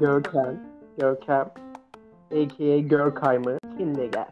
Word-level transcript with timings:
Görkem, 0.00 0.60
Görkem, 0.98 1.50
a.k.a. 2.30 2.78
Görkay'mı 2.78 3.58
kimle 3.78 4.06
gel? 4.06 4.28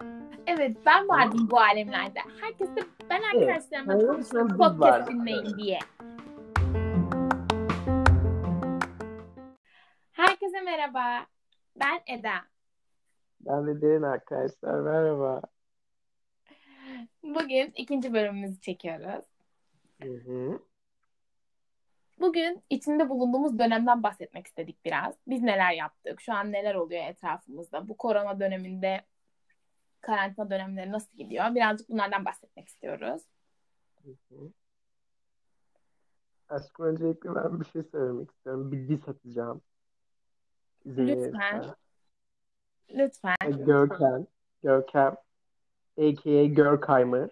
Evet 0.46 0.76
ben 0.86 1.08
vardım 1.08 1.48
bu 1.50 1.60
alemlerde. 1.60 2.20
Herkes 2.40 2.76
de 2.76 2.80
ben 3.10 3.22
arkadaşlarımla 3.22 3.94
Evet, 3.94 4.06
konuştum 4.06 4.56
podcast 4.56 5.10
dinleyin 5.10 5.58
diye. 5.58 5.78
Herkese 10.12 10.60
merhaba. 10.60 11.26
Ben 11.76 12.00
Eda. 12.06 12.34
Ben 13.40 13.66
de 13.66 13.80
derin 13.82 14.02
arkadaşlar, 14.02 14.80
merhaba. 14.80 15.40
Bugün 17.22 17.72
ikinci 17.76 18.14
bölümümüzü 18.14 18.60
çekiyoruz. 18.60 19.24
Hı 20.02 20.08
hı. 20.08 20.58
Bugün 22.24 22.62
içinde 22.70 23.08
bulunduğumuz 23.08 23.58
dönemden 23.58 24.02
bahsetmek 24.02 24.46
istedik 24.46 24.84
biraz. 24.84 25.14
Biz 25.26 25.42
neler 25.42 25.72
yaptık? 25.72 26.20
Şu 26.20 26.32
an 26.32 26.52
neler 26.52 26.74
oluyor 26.74 27.04
etrafımızda? 27.04 27.88
Bu 27.88 27.96
korona 27.96 28.40
döneminde 28.40 29.04
karantina 30.00 30.50
dönemleri 30.50 30.92
nasıl 30.92 31.16
gidiyor? 31.16 31.54
Birazcık 31.54 31.88
bunlardan 31.88 32.24
bahsetmek 32.24 32.68
istiyoruz. 32.68 33.22
Aşkım 36.48 36.86
öncelikle 36.86 37.34
ben 37.34 37.60
bir 37.60 37.64
şey 37.64 37.82
söylemek 37.82 38.30
istiyorum. 38.30 38.72
Bir 38.72 38.88
diss 38.88 39.08
atacağım. 39.08 39.62
İzin 40.84 41.06
Lütfen. 41.06 41.54
verirsen. 41.54 41.74
Lütfen. 42.90 43.64
Görkem, 43.66 44.26
Görkem, 44.62 45.16
a.k.a. 45.98 46.44
Görkay'mı 46.44 47.28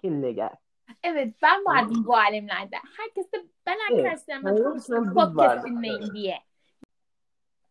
kimle 0.00 0.32
gel? 0.32 0.54
Evet 1.02 1.34
ben 1.42 1.64
vardım 1.64 2.04
bu 2.06 2.16
alemlerde. 2.16 2.76
Herkes 2.96 3.32
de 3.32 3.51
ben 3.66 3.78
Evet, 3.90 4.04
arkadaşlarımla 4.06 4.64
konuştum 4.70 5.04
biz 5.04 5.14
podcast 5.14 5.66
dinleyin 5.66 6.14
diye. 6.14 6.38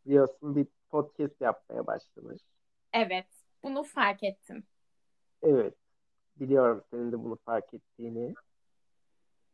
Biliyorsun 0.05 0.55
bir 0.55 0.67
podcast 0.89 1.41
yapmaya 1.41 1.87
başlamış. 1.87 2.41
Evet 2.93 3.27
bunu 3.63 3.83
fark 3.83 4.23
ettim. 4.23 4.63
Evet. 5.41 5.75
Biliyorum 6.35 6.83
senin 6.91 7.11
de 7.11 7.23
bunu 7.23 7.35
fark 7.45 7.73
ettiğini. 7.73 8.33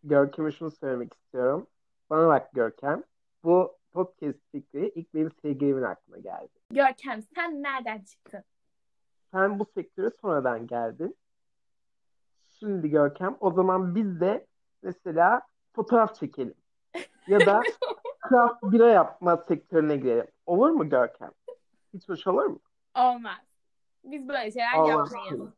Görkem'e 0.04 0.52
şunu 0.52 0.72
söylemek 0.72 1.14
istiyorum. 1.14 1.68
Bana 2.10 2.28
bak 2.28 2.54
Görkem. 2.54 3.04
Bu 3.44 3.78
podcast 3.92 4.40
fikri 4.52 4.92
ilk 4.96 5.14
benim 5.14 5.32
sevgilimin 5.42 5.82
aklına 5.82 6.18
geldi. 6.18 6.60
Görkem 6.72 7.22
sen 7.36 7.64
nereden 7.64 8.02
çıktın? 8.02 8.44
Sen 9.32 9.60
bu 9.60 9.66
sektöre 9.66 10.12
sonradan 10.22 10.68
geldin. 10.68 11.18
Şimdi 12.50 12.90
Görkem 12.90 13.38
o 13.40 13.52
zaman 13.52 13.96
biz 13.96 14.20
de 14.20 14.48
mesela 14.84 15.42
fotoğraf 15.78 16.16
çekelim. 16.16 16.54
Ya 17.28 17.40
da 17.46 17.62
craft 18.30 18.64
bira 18.64 18.90
yapma 18.90 19.38
sektörüne 19.48 19.98
girelim. 19.98 20.28
Olur 20.46 20.70
mu 20.70 20.90
Görkem? 20.90 21.32
Hiç 21.94 22.10
hoş 22.10 22.28
olur 22.28 22.46
mu? 22.46 22.60
Olmaz. 22.96 23.38
Biz 24.04 24.28
böyle 24.28 24.52
şeyler 24.52 24.74
Allah 24.74 24.90
yapmayız. 24.90 25.50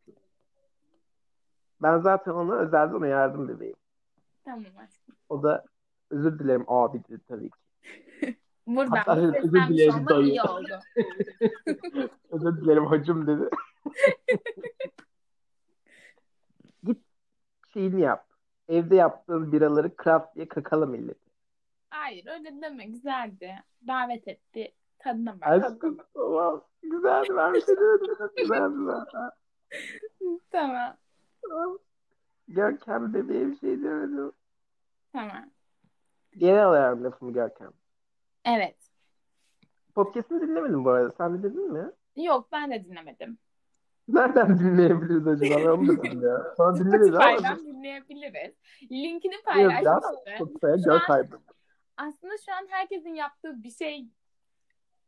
Ben 1.82 1.98
zaten 2.00 2.32
ona 2.32 2.56
özelden 2.56 2.94
ona 2.94 3.08
yardım 3.08 3.48
bebeğim. 3.48 3.76
Tamam 4.46 4.66
aşkım. 4.78 5.16
O 5.30 5.44
da 5.44 5.66
özür 6.10 6.40
dilerim 6.40 6.66
abi 6.68 7.04
dedi 7.10 7.22
tabii 7.28 7.50
ki. 7.50 7.58
Buradan 8.68 8.96
Hatta 8.96 9.16
özür 9.18 9.68
dilerim 9.68 10.08
dayı. 10.10 10.26
iyi 10.28 10.42
oldu. 10.42 10.80
Özür 12.32 12.62
dilerim 12.62 12.86
hacım 12.86 13.28
dedi. 13.28 13.50
Git 16.84 16.98
şeyini 17.74 18.02
yap. 18.02 18.29
Evde 18.70 18.96
yaptığın 18.96 19.52
biraları 19.52 19.92
craft 20.04 20.36
diye 20.36 20.48
kakala 20.48 20.86
milleti. 20.86 21.30
Hayır 21.90 22.28
öyle 22.28 22.62
deme 22.62 22.86
güzeldi. 22.86 23.56
Davet 23.88 24.28
etti. 24.28 24.74
Tadına 25.00 25.42
bak. 25.42 25.48
Aşkım 25.48 25.98
tamam. 26.14 26.64
Güzeldi 26.84 27.28
ben 27.38 27.54
bir 27.54 27.62
şey 27.62 27.76
demedim. 27.76 28.16
Güzeldi. 28.38 29.06
Tamam. 30.52 30.98
Görkem 32.48 33.14
bebeğe 33.14 33.48
bir 33.48 33.60
şey 33.60 33.84
demedim. 33.84 34.32
Tamam. 35.14 35.50
Geri 36.38 36.62
alıyorum 36.62 37.04
lafımı 37.04 37.34
Görkem. 37.34 37.72
Evet. 38.46 38.76
Podcast'ını 39.96 40.42
dinlemedim 40.42 40.86
bu 40.86 40.90
arada. 40.90 41.12
Sen 41.12 41.38
dinledin 41.44 41.74
mi? 41.74 41.92
Yok 42.16 42.48
ben 42.52 42.72
de 42.72 42.86
dinlemedim. 42.86 43.38
Nereden 44.14 44.60
dinleyebiliriz 44.60 45.28
acaba? 45.28 45.60
Ben 45.60 45.66
onu 45.66 45.88
da 45.98 46.04
bilmiyorum. 46.04 46.54
Sonra 46.58 46.80
dinleriz 46.80 47.14
ama. 47.16 47.24
Spotify'dan 47.24 47.66
dinleyebiliriz. 47.66 48.56
Linkini 48.92 49.36
paylaşmıştı. 49.46 50.36
Spotify'a 50.36 50.74
an- 50.74 50.82
Görkay. 50.84 51.24
Aslında 51.98 52.34
şu 52.46 52.52
an 52.54 52.68
herkesin 52.70 53.14
yaptığı 53.14 53.64
bir 53.64 53.72
şey 53.72 54.06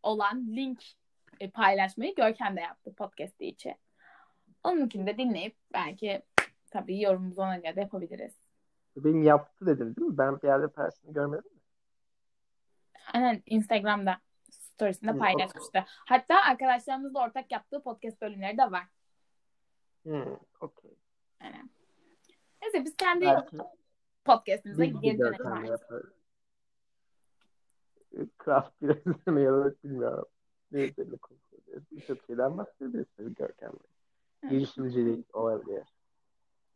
olan 0.04 0.48
link 0.48 0.84
e, 1.40 1.50
paylaşmayı 1.50 2.16
Görkem 2.16 2.56
de 2.56 2.62
yaptı 2.62 2.94
podcast'i 2.96 3.46
için. 3.46 3.74
Onunkini 4.64 5.08
de 5.08 5.18
dinleyip 5.18 5.56
belki 5.74 6.22
tabii 6.72 7.02
yorumumuzu 7.02 7.42
ona 7.42 7.58
göre 7.58 7.76
de 7.76 7.82
yapabiliriz. 7.82 8.36
Benim 8.98 9.24
yaptı 9.24 9.66
dedim 9.66 9.96
değil 9.96 10.08
mi? 10.08 10.18
Ben 10.18 10.42
bir 10.42 10.48
yerde 10.48 10.68
paylaştığını 10.68 11.14
görmedim. 11.14 11.52
Aynen 13.14 13.44
Instagram'da 13.46 14.18
storiesinde 14.82 15.18
paylaşmıştı. 15.18 15.84
Hatta 15.88 16.36
arkadaşlarımızla 16.50 17.26
ortak 17.26 17.52
yaptığı 17.52 17.84
podcast 17.84 18.22
bölümleri 18.22 18.58
de 18.58 18.72
var. 18.72 18.84
Hmm, 20.04 20.36
okey. 20.62 20.92
Aynen. 21.42 21.70
Neyse 22.62 22.86
biz 22.86 22.96
kendi 22.96 23.26
Belki 23.26 23.58
podcast'imize 24.26 24.86
geri 24.86 25.20
dönelim. 25.20 25.78
Craft 28.46 28.82
biraz 28.82 28.98
izleme 28.98 29.42
ya 29.42 29.54
da 29.54 29.76
bilmiyorum. 29.84 30.26
Ne 30.72 30.80
üzerine 30.80 31.18
konuşuyoruz. 31.18 31.84
Birçok 31.92 32.26
şeyden 32.28 32.58
bahsediyoruz 32.58 33.10
tabii 33.18 33.36
Görkem'le. 33.36 34.50
Girişimcilik 34.50 35.36
olabilir. 35.36 35.84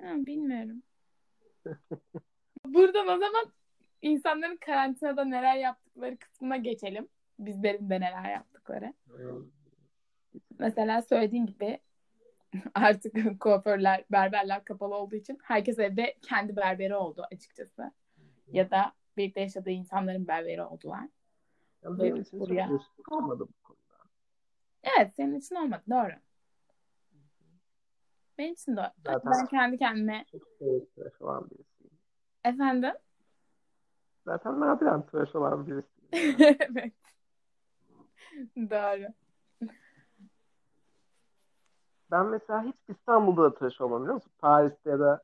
Ha, 0.01 0.13
bilmiyorum. 0.15 0.83
Buradan 2.65 3.07
o 3.07 3.17
zaman 3.17 3.53
insanların 4.01 4.57
karantinada 4.57 5.25
neler 5.25 5.55
yaptıkları 5.55 6.17
kısmına 6.17 6.57
geçelim. 6.57 7.07
Bizlerin 7.39 7.89
de 7.89 7.95
neler 7.95 8.31
yaptıkları. 8.31 8.93
Mesela 10.59 11.01
söylediğin 11.01 11.45
gibi 11.45 11.79
artık 12.73 13.41
kuaförler, 13.41 14.05
berberler 14.11 14.63
kapalı 14.65 14.95
olduğu 14.95 15.15
için 15.15 15.37
herkes 15.43 15.79
evde 15.79 16.17
kendi 16.21 16.55
berberi 16.55 16.95
oldu 16.95 17.25
açıkçası. 17.33 17.91
Ya 18.51 18.71
da 18.71 18.93
birlikte 19.17 19.41
yaşadığı 19.41 19.69
insanların 19.69 20.27
berberi 20.27 20.63
oldular. 20.63 21.09
Yani 21.83 21.99
benim 21.99 22.15
için 22.21 22.39
çok 22.39 22.49
Buraya. 22.49 22.69
değişiklik 22.69 23.11
olmadı 23.11 23.43
bu 23.47 23.63
konuda. 23.63 24.09
Evet 24.83 25.15
senin 25.15 25.35
için 25.39 25.55
olmadı 25.55 25.83
doğru. 25.89 26.13
Benim 28.37 28.53
için 28.53 28.77
de 28.77 28.81
Zaten- 29.05 29.31
Ben 29.39 29.45
kendi 29.45 29.77
kendime 29.77 30.25
sevip 30.59 30.95
tıraş 30.95 31.21
olan 31.21 31.45
birisiyim. 31.49 31.93
efendim 32.43 32.93
Zaten 34.25 34.59
nadiren 34.59 35.05
tıraş 35.05 35.35
olan 35.35 35.67
birisiyim. 35.67 36.09
evet. 36.69 36.93
Doğru. 38.57 39.07
Ben 42.11 42.25
mesela 42.25 42.63
hiç 42.63 42.75
İstanbul'da 42.87 43.43
da 43.43 43.53
tıraş 43.53 43.81
olmadım 43.81 44.03
biliyor 44.03 44.15
musun? 44.15 44.31
Paris'te 44.37 44.89
ya 44.89 44.99
da 44.99 45.21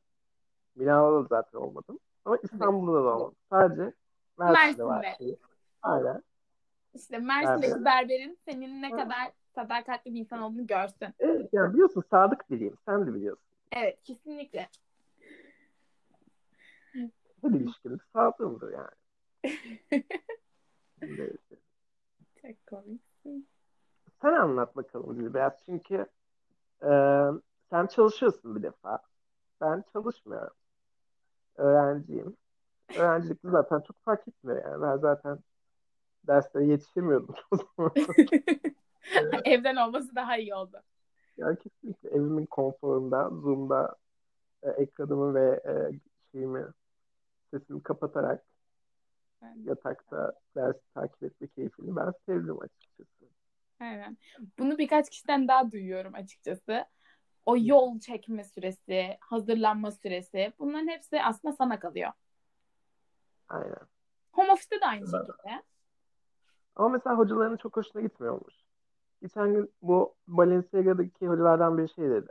Milano'da 0.74 1.24
da 1.24 1.26
zaten 1.30 1.58
olmadım. 1.58 1.98
Ama 2.24 2.36
İstanbul'da 2.42 3.04
da 3.04 3.16
olmadım. 3.16 3.36
Sadece 3.50 3.92
Mersin'de 4.38 4.84
var 4.84 5.00
Mersin'de. 5.00 5.30
şey. 5.30 5.38
Aynen. 5.82 6.22
İşte 6.94 7.18
Mersin'deki 7.18 7.84
berberin 7.84 8.38
senin 8.44 8.82
ne 8.82 8.90
kadar 8.90 9.32
sadakatli 9.54 10.14
bir 10.14 10.20
insan 10.20 10.42
olduğunu 10.42 10.66
görsün. 10.66 11.08
Evet, 11.18 11.48
yani 11.52 11.72
biliyorsun 11.72 12.04
sadık 12.10 12.50
biriyim. 12.50 12.76
Sen 12.86 13.06
de 13.06 13.14
biliyorsun. 13.14 13.44
Evet 13.72 14.02
kesinlikle. 14.02 14.68
Her 17.42 17.50
ilişkide 17.50 17.94
sadığımdır 18.12 18.72
yani. 18.72 18.90
Çok 22.42 22.66
komik. 22.66 23.00
Sen 24.22 24.32
anlat 24.32 24.76
bakalım 24.76 25.34
biraz. 25.34 25.52
Çünkü 25.66 26.06
e, 26.82 26.90
sen 27.70 27.86
çalışıyorsun 27.86 28.56
bir 28.56 28.62
defa. 28.62 28.98
Ben 29.60 29.84
çalışmıyorum. 29.92 30.54
Öğrenciyim. 31.56 32.36
Öğrencilikte 32.98 33.48
zaten 33.50 33.80
çok 33.80 33.96
fark 34.04 34.28
etmiyor 34.28 34.64
yani. 34.64 34.82
Ben 34.82 34.96
zaten 34.96 35.38
derslere 36.26 36.64
yetişemiyordum 36.64 37.34
o 37.50 37.56
zaman. 37.76 37.92
Evden 39.44 39.76
olması 39.76 40.14
daha 40.14 40.36
iyi 40.36 40.54
oldu. 40.54 40.82
Ya 41.36 41.54
kesinlikle 41.54 42.08
evimin 42.10 42.46
konforunda, 42.46 43.28
Zoom'da 43.28 43.96
e, 44.62 44.70
ekranımı 44.70 45.34
ve 45.34 45.60
e, 45.66 45.72
şeyimi, 46.32 46.66
sesimi 47.50 47.82
kapatarak 47.82 48.44
yatakta 49.64 50.32
ders 50.56 50.76
takip 50.94 51.22
etme 51.22 51.46
keyfini 51.48 51.96
ben 51.96 52.12
sevdim 52.26 52.60
açıkçası. 52.60 53.24
Aynen. 53.80 54.16
Bunu 54.58 54.78
birkaç 54.78 55.10
kişiden 55.10 55.48
daha 55.48 55.72
duyuyorum 55.72 56.14
açıkçası. 56.14 56.84
O 57.46 57.56
yol 57.58 57.98
çekme 57.98 58.44
süresi, 58.44 59.16
hazırlanma 59.20 59.90
süresi 59.90 60.52
bunların 60.58 60.88
hepsi 60.88 61.22
aslında 61.22 61.54
sana 61.54 61.80
kalıyor. 61.80 62.10
Aynen. 63.48 63.76
Home 64.32 64.52
office'te 64.52 64.80
de 64.80 64.86
aynı 64.86 65.04
Ben- 65.12 65.18
şekilde. 65.18 65.62
Ama 66.76 66.88
mesela 66.88 67.18
hocaların 67.18 67.56
çok 67.56 67.76
hoşuna 67.76 68.02
gitmiyormuş. 68.02 68.54
Geçen 69.22 69.54
gün 69.54 69.72
bu 69.82 70.14
Balenciaga'daki 70.28 71.26
hocalardan 71.28 71.78
bir 71.78 71.88
şey 71.88 72.10
dedi. 72.10 72.30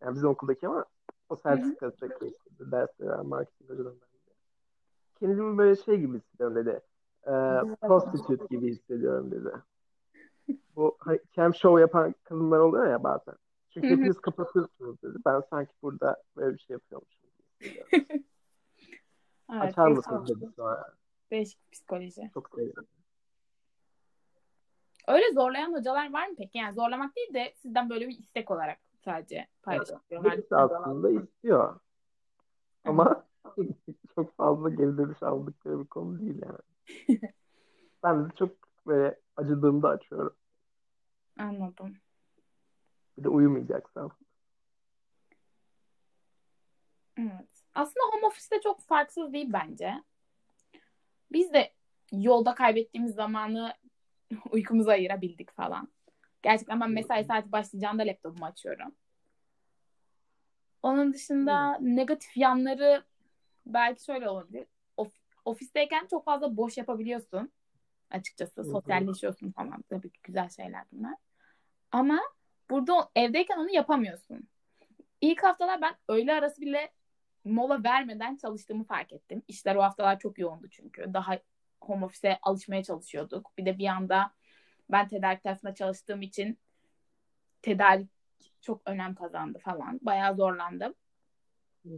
Yani 0.00 0.14
bizim 0.14 0.28
okuldaki 0.28 0.66
ama 0.68 0.84
o 1.28 1.36
sertifikatı 1.36 2.06
işte 2.06 2.50
ders 2.60 3.00
veren 3.00 3.26
marketing 3.26 3.70
hocalarından. 3.70 4.08
Kendimi 5.20 5.58
böyle 5.58 5.76
şey 5.76 6.00
gibi 6.00 6.18
hissediyorum 6.18 6.56
dedi. 6.56 6.80
Ee, 7.26 7.86
prostitute 7.86 8.46
gibi 8.56 8.70
hissediyorum 8.70 9.30
dedi. 9.30 9.48
Bu 10.76 10.96
hani 11.00 11.20
cam 11.32 11.54
show 11.54 11.80
yapan 11.80 12.14
kadınlar 12.24 12.58
oluyor 12.58 12.86
ya 12.86 13.04
bazen. 13.04 13.34
Çünkü 13.70 13.88
hepiniz 13.88 14.20
kapatıyorsunuz 14.20 15.02
dedi. 15.02 15.18
Ben 15.26 15.40
sanki 15.50 15.72
burada 15.82 16.22
böyle 16.36 16.54
bir 16.54 16.58
şey 16.58 16.74
yapıyormuşum. 16.74 17.30
Evet, 19.52 19.62
Açar 19.62 19.88
mısınız 19.88 20.28
dedi 20.28 20.50
sonra. 20.56 20.94
değişik 21.30 21.72
psikoloji. 21.72 22.30
Çok 22.34 22.50
sevdim. 22.50 22.86
Öyle 25.08 25.32
zorlayan 25.32 25.72
hocalar 25.72 26.12
var 26.12 26.26
mı 26.28 26.34
peki? 26.38 26.58
Yani 26.58 26.74
zorlamak 26.74 27.16
değil 27.16 27.34
de 27.34 27.54
sizden 27.56 27.90
böyle 27.90 28.08
bir 28.08 28.18
istek 28.18 28.50
olarak 28.50 28.78
sadece 29.04 29.46
paylaşıyorum. 29.62 30.30
Hepsi 30.30 30.56
aslında 30.56 31.10
istiyor. 31.10 31.80
Ama 32.84 33.26
çok 34.16 34.36
fazla 34.36 34.70
geri 34.70 34.98
dönüş 34.98 35.22
aldıkları 35.22 35.80
bir 35.80 35.86
konu 35.86 36.20
değil 36.20 36.42
yani. 36.42 36.58
ben 38.02 38.24
de 38.24 38.28
çok 38.38 38.50
böyle 38.86 39.20
acıdığımda 39.36 39.88
açıyorum. 39.88 40.36
Anladım. 41.38 41.96
Bir 43.18 43.24
de 43.24 43.28
uyumayacaksam. 43.28 44.10
Evet. 47.18 47.48
Aslında 47.74 48.06
home 48.12 48.26
office'te 48.26 48.60
çok 48.60 48.80
farksız 48.80 49.32
değil 49.32 49.52
bence. 49.52 50.02
Biz 51.32 51.52
de 51.52 51.72
yolda 52.12 52.54
kaybettiğimiz 52.54 53.14
zamanı 53.14 53.72
uykumuza 54.50 54.92
ayırabildik 54.92 55.52
falan. 55.52 55.88
Gerçekten 56.42 56.80
ben 56.80 56.90
mesai 56.90 57.24
saati 57.24 57.52
başlayacağında 57.52 58.02
laptopumu 58.02 58.44
açıyorum. 58.44 58.94
Onun 60.82 61.12
dışında 61.12 61.78
negatif 61.80 62.36
yanları 62.36 63.04
belki 63.66 64.04
şöyle 64.04 64.28
olabilir. 64.28 64.66
Of- 64.96 65.20
ofisteyken 65.44 66.06
çok 66.06 66.24
fazla 66.24 66.56
boş 66.56 66.76
yapabiliyorsun. 66.76 67.52
Açıkçası 68.10 68.64
sosyalleşiyorsun 68.64 69.52
falan. 69.52 69.82
Tabii 69.82 70.10
ki 70.10 70.20
güzel 70.22 70.48
şeyler 70.48 70.84
bunlar. 70.92 71.14
Ama 71.92 72.20
burada 72.70 73.10
evdeyken 73.16 73.58
onu 73.58 73.70
yapamıyorsun. 73.70 74.48
İlk 75.20 75.42
haftalar 75.42 75.80
ben 75.82 75.94
öğle 76.08 76.34
arası 76.34 76.60
bile 76.60 76.92
mola 77.44 77.84
vermeden 77.84 78.36
çalıştığımı 78.36 78.84
fark 78.84 79.12
ettim. 79.12 79.42
İşler 79.48 79.76
o 79.76 79.82
haftalar 79.82 80.18
çok 80.18 80.38
yoğundu 80.38 80.68
çünkü. 80.68 81.14
Daha 81.14 81.38
home 81.80 82.04
office'e 82.04 82.38
alışmaya 82.42 82.82
çalışıyorduk. 82.82 83.52
Bir 83.58 83.66
de 83.66 83.78
bir 83.78 83.86
anda 83.86 84.32
ben 84.90 85.08
tedarik 85.08 85.42
tarafında 85.42 85.74
çalıştığım 85.74 86.22
için 86.22 86.58
tedarik 87.62 88.10
çok 88.60 88.82
önem 88.86 89.14
kazandı 89.14 89.58
falan. 89.58 89.98
Bayağı 90.02 90.36
zorlandım. 90.36 90.94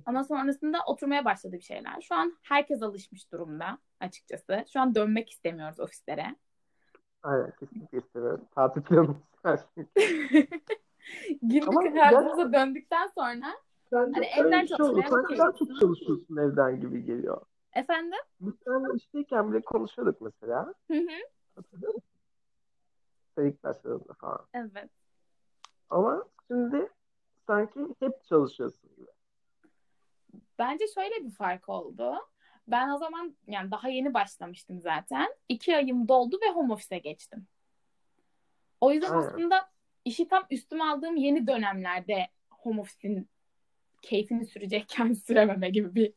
Ama 0.06 0.24
sonrasında 0.24 0.78
oturmaya 0.86 1.24
başladı 1.24 1.52
bir 1.52 1.60
şeyler. 1.60 2.00
Şu 2.00 2.14
an 2.14 2.38
herkes 2.42 2.82
alışmış 2.82 3.32
durumda 3.32 3.78
açıkçası. 4.00 4.64
Şu 4.72 4.80
an 4.80 4.94
dönmek 4.94 5.30
istemiyoruz 5.30 5.80
ofislere. 5.80 6.36
Aynen 7.22 7.52
kesinlikle 7.60 7.98
istemiyorum. 7.98 8.44
Tatil 8.54 8.82
planım 8.82 9.22
var. 9.44 9.60
Günlük 11.42 11.92
hayatımıza 11.96 12.52
döndükten 12.52 13.06
sonra 13.06 13.54
Hani 13.92 14.16
de 14.16 14.26
evden 14.26 14.66
şey 14.66 14.76
Sen 14.76 15.38
daha 15.38 15.52
çok 15.52 15.80
çalışıyorsun 15.80 16.36
evden 16.36 16.80
gibi 16.80 17.04
geliyor. 17.04 17.40
efendim 17.72 18.18
Biz 18.40 18.54
seninle 18.64 18.96
işteyken 18.96 19.52
bile 19.52 19.60
konuşuyorduk 19.62 20.20
mesela. 20.20 20.74
Hı 20.90 20.98
hı, 20.98 21.18
Hatırlıyor 21.56 21.94
musun? 21.94 22.08
Sen 23.34 23.44
ilk 23.46 23.64
başladığında 23.64 24.12
falan. 24.12 24.46
evet. 24.54 24.90
Ama 25.90 26.24
şimdi 26.46 26.88
sanki 27.46 27.94
hep 28.00 28.24
çalışıyorsun 28.24 28.90
gibi. 28.96 29.06
Bence 30.58 30.84
şöyle 30.94 31.24
bir 31.24 31.30
fark 31.30 31.68
oldu. 31.68 32.14
Ben 32.68 32.88
o 32.88 32.98
zaman 32.98 33.36
yani 33.46 33.70
daha 33.70 33.88
yeni 33.88 34.14
başlamıştım 34.14 34.80
zaten. 34.80 35.34
İki 35.48 35.76
ayım 35.76 36.08
doldu 36.08 36.38
ve 36.42 36.52
home 36.52 36.72
office'e 36.72 36.98
geçtim. 36.98 37.46
O 38.80 38.92
yüzden 38.92 39.10
Aynen. 39.10 39.18
aslında 39.18 39.70
işi 40.04 40.28
tam 40.28 40.46
üstüme 40.50 40.84
aldığım 40.84 41.16
yeni 41.16 41.46
dönemlerde 41.46 42.28
home 42.50 42.80
office'in 42.80 43.28
keyfini 44.02 44.46
sürecekken 44.46 45.12
sürememe 45.26 45.70
gibi 45.70 45.94
bir 45.94 46.14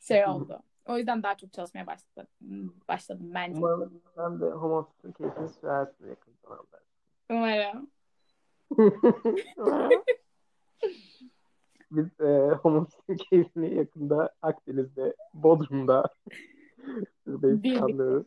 şey 0.00 0.26
oldu. 0.26 0.62
O 0.86 0.98
yüzden 0.98 1.22
daha 1.22 1.36
çok 1.36 1.52
çalışmaya 1.52 1.86
başladım, 1.86 2.74
başladım 2.88 3.30
bence. 3.34 3.58
Umarım 3.58 4.02
sen 4.14 4.40
de 4.40 4.44
home 4.44 4.74
office'in 4.74 5.12
keyfini 5.12 5.48
sürersin 5.48 6.08
yakın 6.08 6.34
zamanda. 6.42 6.80
Umarım. 7.30 7.90
Biz 11.96 12.20
e, 12.20 12.54
home 12.54 12.78
office'in 12.78 13.16
keyfini 13.16 13.74
yakında 13.74 14.34
Akdeniz'de, 14.42 15.16
Bodrum'da 15.34 16.04
Birlikte. 17.26 17.80
planlıyoruz. 17.80 18.26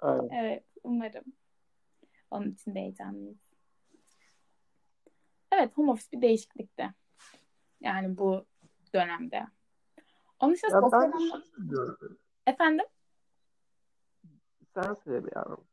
Aynen. 0.00 0.28
Evet, 0.28 0.64
umarım. 0.82 1.24
Onun 2.30 2.50
için 2.50 2.74
de 2.74 2.78
heyecanlıyız. 2.80 3.36
Evet, 5.52 5.72
home 5.78 5.90
office 5.90 6.08
bir 6.12 6.22
değişiklikti. 6.22 6.90
Yani 7.80 8.18
bu 8.18 8.44
dönemde. 8.94 9.46
Onun 10.40 10.52
Ya 10.52 10.56
sosyal 10.80 10.92
ben 10.92 11.12
anlamda... 11.12 11.42
Efendim? 12.46 12.86
Sen 14.74 14.96
söyle 15.04 15.26
bir 15.26 15.36
yavrum. 15.36 15.64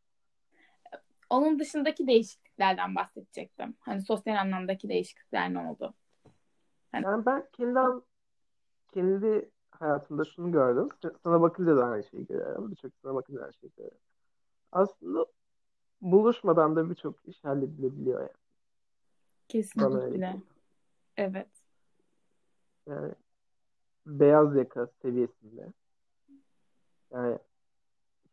Onun 1.29 1.59
dışındaki 1.59 2.07
değişikliklerden 2.07 2.95
bahsedecektim. 2.95 3.75
Hani 3.79 4.01
sosyal 4.01 4.35
anlamdaki 4.35 4.89
değişiklikler 4.89 5.53
ne 5.53 5.59
oldu? 5.59 5.93
Yani 6.93 7.25
ben 7.25 7.47
kendi 7.51 7.79
kendi 8.93 9.49
hayatımda 9.71 10.25
şunu 10.25 10.51
gördüm. 10.51 10.89
Sana 11.23 11.41
bakınca 11.41 11.77
da 11.77 11.85
aynı 11.85 12.03
şeyi 12.03 12.27
görüyorum. 12.27 12.71
Birçok 12.71 12.91
sana 13.01 13.15
bakınca 13.15 13.41
aynı 13.43 13.53
şeyi 13.53 13.71
görüyorum. 13.77 13.97
Aslında 14.71 15.25
buluşmadan 16.01 16.75
da 16.75 16.89
birçok 16.89 17.15
iş 17.25 17.43
halledilebiliyor 17.43 18.19
yani. 18.19 18.29
Kesinlikle. 19.47 20.35
Evet. 21.17 21.49
Yani 22.87 23.13
beyaz 24.05 24.55
yaka 24.55 24.87
seviyesinde. 25.01 25.73
Yani 27.11 27.39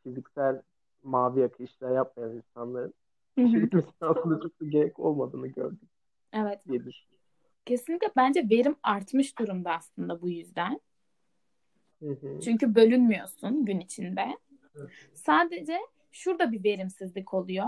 fiziksel 0.03 0.63
mavi 1.03 1.41
yaka 1.41 1.65
işler 1.65 1.91
yapmayan 1.91 2.37
insanların 2.37 2.95
işe 3.37 3.61
gitmesine 3.61 3.93
aslında 4.01 4.41
çok 4.41 4.61
da 4.61 4.65
gerek 4.65 4.99
olmadığını 4.99 5.47
gördük 5.47 5.89
Evet. 6.33 6.69
diye 6.69 6.85
düşünüyorum. 6.85 7.16
Kesinlikle 7.67 8.09
bence 8.17 8.49
verim 8.51 8.77
artmış 8.83 9.39
durumda 9.39 9.71
aslında 9.73 10.23
bu 10.23 10.31
yüzden. 10.31 10.81
Hı 12.03 12.11
hı. 12.11 12.41
Çünkü 12.41 12.75
bölünmüyorsun 12.75 13.65
gün 13.65 13.81
içinde. 13.81 14.39
Sadece 15.15 15.79
şurada 16.13 16.53
bir 16.53 16.65
verimsizlik 16.65 17.35
oluyor. 17.35 17.67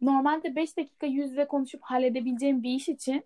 Normalde 0.00 0.56
5 0.56 0.76
dakika 0.76 1.06
yüz 1.06 1.30
yüze 1.30 1.46
konuşup 1.46 1.82
halledebileceğin 1.82 2.62
bir 2.62 2.70
iş 2.70 2.88
için 2.88 3.24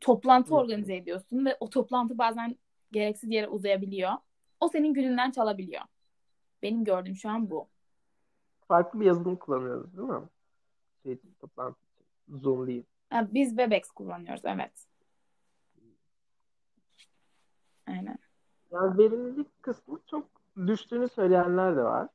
toplantı 0.00 0.54
organize 0.54 0.96
ediyorsun 0.96 1.46
ve 1.46 1.56
o 1.60 1.70
toplantı 1.70 2.18
bazen 2.18 2.56
gereksiz 2.92 3.30
yere 3.30 3.48
uzayabiliyor. 3.48 4.12
O 4.60 4.68
senin 4.68 4.94
gününden 4.94 5.30
çalabiliyor. 5.30 5.82
Benim 6.62 6.84
gördüğüm 6.84 7.16
şu 7.16 7.28
an 7.28 7.50
bu. 7.50 7.68
Farklı 8.68 9.00
bir 9.00 9.06
yazılım 9.06 9.36
kullanıyoruz 9.36 9.96
değil 9.96 10.08
mi? 10.08 10.28
Şey 11.02 11.18
toplantı. 11.40 11.78
Zoom 12.28 12.66
değil. 12.66 12.84
Biz 13.12 13.48
Webex 13.48 13.90
kullanıyoruz 13.90 14.44
evet. 14.44 14.86
Aynen. 17.86 18.18
Yani 18.74 18.98
verimlilik 18.98 19.62
kısmı 19.62 20.00
çok 20.06 20.26
düştüğünü 20.66 21.08
söyleyenler 21.08 21.76
de 21.76 21.82
var. 21.82 22.08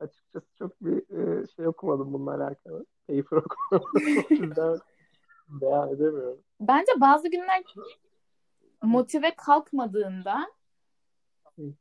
Açıkçası 0.00 0.46
çok 0.58 0.80
bir 0.80 1.18
e, 1.18 1.46
şey 1.46 1.66
okumadım 1.66 2.12
bununla 2.12 2.34
alakalı. 2.34 2.86
Paper 3.06 3.36
okumadım. 3.36 4.80
Beyan 5.48 5.88
edemiyorum. 5.88 6.40
Bence 6.60 6.92
bazı 7.00 7.30
günler 7.30 7.64
motive 8.82 9.34
kalkmadığında 9.36 10.46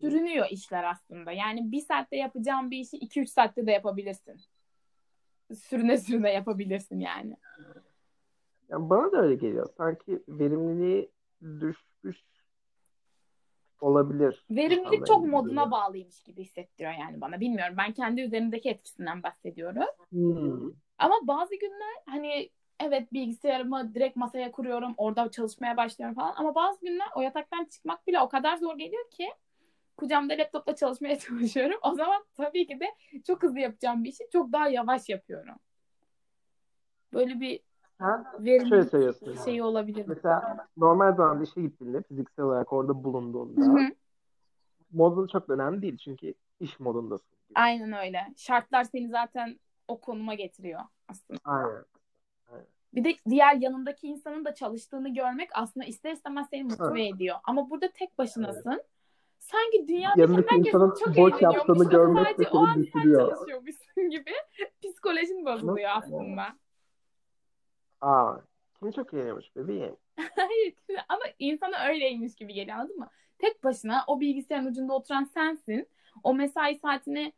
sürünüyor 0.02 0.46
işler 0.52 0.84
aslında. 0.84 1.32
Yani 1.32 1.72
bir 1.72 1.82
saatte 1.82 2.16
yapacağın 2.16 2.72
bir 2.72 2.78
işi 2.78 2.98
2-3 2.98 3.26
saatte 3.28 3.68
de 3.68 3.72
yapabilirsin. 3.72 4.42
Sürüne 5.56 5.98
sürüne 5.98 6.34
yapabilirsin 6.34 7.00
yani. 7.00 7.38
Yani 8.70 8.90
bana 8.90 9.12
da 9.12 9.22
öyle 9.22 9.36
geliyor. 9.36 9.70
Sanki 9.78 10.24
verimliliği 10.28 11.12
düşmüş 11.42 12.24
olabilir. 13.84 14.46
Verimlilik 14.50 15.08
çok 15.08 15.26
moduna 15.28 15.72
bağlıymış 15.72 16.24
gibi 16.24 16.42
hissettiriyor 16.42 16.94
yani 16.94 17.22
bana. 17.22 17.40
Bilmiyorum. 17.40 17.76
Ben 17.78 17.94
kendi 17.94 18.22
üzerimdeki 18.22 18.70
etkisinden 18.70 19.24
bahsediyorum. 19.24 19.84
Hmm. 20.10 20.72
Ama 20.98 21.16
bazı 21.24 21.56
günler 21.56 21.96
hani 22.06 22.50
evet 22.80 23.14
bilgisayarımı 23.14 23.96
direkt 23.96 24.16
masaya 24.16 24.52
kuruyorum. 24.52 24.94
Orada 24.98 25.32
çalışmaya 25.32 25.78
başlıyorum 25.78 26.16
falan. 26.16 26.34
Ama 26.36 26.56
bazı 26.56 26.86
günler 26.86 27.08
o 27.16 27.22
yataktan 27.22 27.66
çıkmak 27.66 28.08
bile 28.08 28.20
o 28.22 28.30
kadar 28.30 28.58
zor 28.58 28.78
geliyor 28.78 29.10
ki 29.10 29.30
kucamda 29.98 30.34
laptopla 30.34 30.76
çalışmaya 30.76 31.20
çalışıyorum. 31.20 31.80
O 31.82 31.94
zaman 31.96 32.26
tabii 32.36 32.68
ki 32.68 32.80
de 32.80 32.86
çok 33.28 33.44
hızlı 33.44 33.60
yapacağım 33.60 34.04
bir 34.04 34.10
işi 34.10 34.24
çok 34.34 34.54
daha 34.54 34.70
yavaş 34.70 35.10
yapıyorum. 35.10 35.56
Böyle 37.14 37.40
bir 37.40 37.60
Sen 37.98 38.26
verimlilik 38.40 38.70
şöyle 38.70 38.84
söylüyorsun. 38.90 39.26
yani. 39.26 39.46
şeyi 39.46 39.64
olabilir. 39.64 40.06
Mesela 40.08 40.68
normal 40.78 41.16
zamanda 41.16 41.44
işe 41.44 41.62
gittiğinde 41.62 42.02
fiziksel 42.02 42.46
olarak 42.46 42.74
orada 42.74 43.04
bulunduğunda 43.04 43.62
hı. 43.62 43.88
modun 44.92 45.28
çok 45.28 45.50
önemli 45.50 45.82
değil. 45.82 45.98
Çünkü 45.98 46.34
iş 46.60 46.80
modundasın. 46.80 47.38
Aynen 47.56 47.94
öyle. 47.94 48.34
Şartlar 48.38 48.84
seni 48.84 49.10
zaten 49.10 49.60
o 49.88 50.00
konuma 50.00 50.34
getiriyor 50.34 50.82
aslında. 51.08 51.40
Aynen. 51.44 51.84
Bir 52.94 53.04
de 53.04 53.16
diğer 53.30 53.56
yanındaki 53.56 54.08
insanın 54.08 54.46
da 54.46 54.54
çalıştığını 54.54 55.14
görmek 55.14 55.50
aslında 55.54 55.86
ister 55.86 56.12
istemez 56.12 56.48
seni 56.50 56.64
motive 56.64 57.08
ediyor. 57.08 57.36
Ama 57.44 57.70
burada 57.70 57.92
tek 57.92 58.18
başınasın. 58.18 58.82
Sanki 59.40 59.88
dünyadaki 59.88 60.20
Yanındaki 60.20 60.56
insanın 60.56 60.94
çok 61.00 61.18
boş 61.18 61.42
yaptığını 61.42 61.90
görmek 61.90 62.40
de 62.40 62.48
o 62.52 62.60
an 62.60 62.74
seni 62.74 62.86
sen 62.86 63.02
düşürüyor. 63.02 63.30
çalışıyormuşsun 63.30 64.10
gibi 64.10 64.32
psikolojin 64.84 65.46
bozuluyor 65.46 65.90
aslında. 65.96 66.44
Aa, 68.04 68.38
kim 68.80 68.92
çok 68.92 69.14
eğleniyormuş 69.14 69.56
bebeğim. 69.56 69.96
Hayır 70.36 70.74
ama 71.10 71.24
insana 71.40 71.86
öyleymiş 71.88 72.36
gibi 72.36 72.54
geliyor 72.54 72.78
anladın 72.78 73.00
mı? 73.00 73.10
Tek 73.40 73.64
başına 73.64 74.04
o 74.08 74.20
bilgisayarın 74.20 74.66
ucunda 74.66 74.94
oturan 74.94 75.24
sensin. 75.24 75.90
O 76.24 76.34
mesai 76.34 76.76
saatini 76.76 77.34